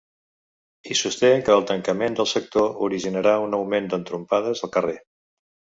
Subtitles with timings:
[0.95, 5.03] I sosté que el tancament del sector originarà un augment d’entrompades al carrer.